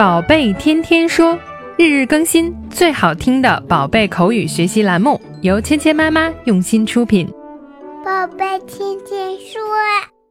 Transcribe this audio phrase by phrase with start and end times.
[0.00, 1.38] 宝贝天天说，
[1.76, 7.28] 日日更新，最好听的宝贝口语学习栏目，由芊芊妈妈用心出品。
[8.02, 9.60] 宝贝天天说，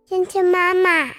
[0.08, 1.12] 芊芊妈妈。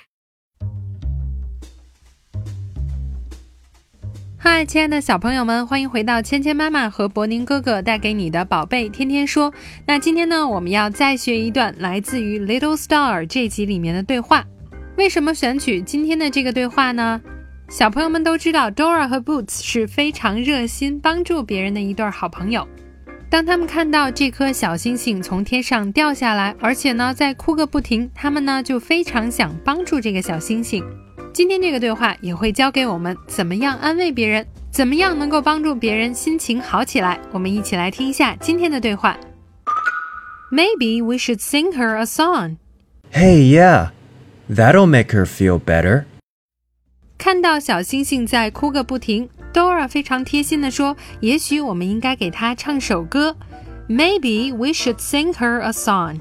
[4.36, 9.55] 嗨，亲爱的小朋友们，欢迎回到芊芊妈妈和博宁哥哥带给你的宝贝天天说。
[9.87, 14.45] 那今天呢，我们要再学一段来自于《Little Star》这集里面的对话。
[14.96, 17.20] 为什么选取今天的这个对话呢？
[17.70, 22.66] 小朋友们都知道，Dora 和 Boots 是非常热心帮助别人的一对好朋友。
[23.30, 30.84] 当他们看到这颗小星星从天上掉下来，而且呢在哭个不停，他们呢就非常想帮助这个小星星。
[31.33, 37.20] 今天这个对话也会教给我们怎么样安慰别人，怎么样能够帮助别人心情好起来。
[37.30, 39.16] 我们一起来听一下今天的对话。
[40.50, 42.56] Maybe we should sing her a song.
[43.12, 43.91] Hey, yeah,
[44.52, 46.06] that'll make her feel better.
[47.20, 53.36] 看到小星星在哭个不停，Dora 非常贴心地说：“也许我们应该给她唱首歌。
[53.90, 56.18] Maybe we should sing her a song。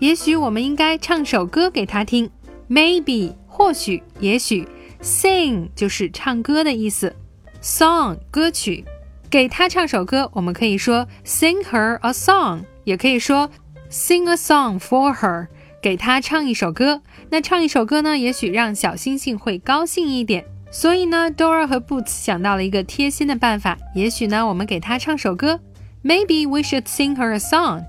[0.00, 2.28] 也许我们应该唱首歌给她听。
[2.68, 4.66] Maybe 或许，也许
[5.00, 7.14] ，sing 就是唱歌的意思
[7.62, 8.84] ，song 歌曲，
[9.30, 13.48] 给她唱首歌，我们可以说 sing her a song，也可以说
[13.88, 15.46] sing a song for her。”
[15.82, 18.18] 给他唱一首歌，那唱一首歌呢？
[18.18, 20.44] 也许让小星星会高兴一点。
[20.70, 23.76] 所以呢，Dora 和 Boots 想到了一个贴心的办法。
[23.94, 25.60] 也许呢，我们给他唱首歌。
[26.04, 27.84] Maybe we should sing her a song。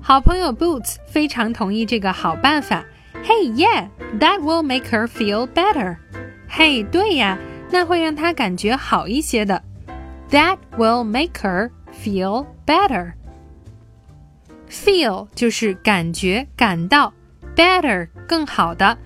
[0.00, 2.84] 好朋友 Boots 非常同意这个好办法。
[3.24, 5.96] Hey, yeah, that will make her feel better。
[6.48, 7.38] 嘿，对呀，
[7.70, 9.62] 那会让她感觉好一些的。
[10.30, 13.14] That will make her feel better。
[14.70, 17.12] Feel 就是感觉、感到
[17.56, 18.96] ，better 更好的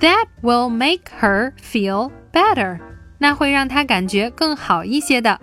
[0.00, 2.80] ，That will make her feel better，
[3.18, 5.38] 那会让她感觉更好一些的。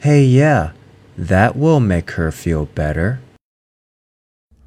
[0.00, 0.72] Hey, yeah,
[1.16, 3.18] that will make her feel better.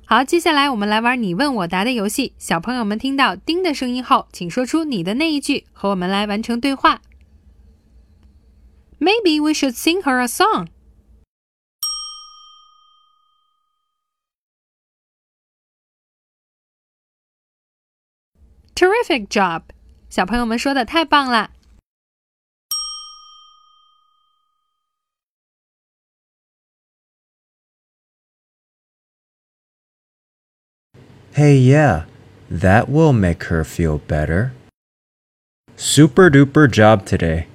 [0.06, 2.32] 好，接下来我们来玩你问我答的游戏。
[2.38, 7.02] 小朋友们听到“叮”的声音后，请说出你的那一句，和我们来完成对话。
[9.02, 10.70] Maybe we should sing her a song.
[18.76, 19.64] Terrific job！
[20.10, 21.52] 小朋友们说的太棒了。
[31.34, 32.06] Hey, yeah,
[32.50, 34.54] that will make her feel better.
[35.76, 37.46] Super duper job today.